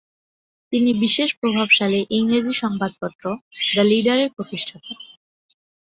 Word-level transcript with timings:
তিনি 0.73 0.91
বিশেষ 1.03 1.29
প্রভাবশালী 1.39 1.99
ইংরেজি 2.17 2.53
সংবাদপত্র 2.53 3.23
"দ্য 3.67 3.83
লিডারে"র 3.83 4.33
প্রতিষ্ঠাতা। 4.35 4.91